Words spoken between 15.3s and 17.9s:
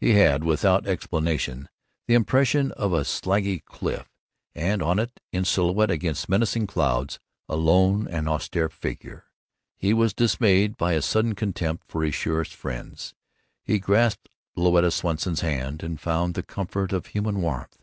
hand, and found the comfort of human warmth.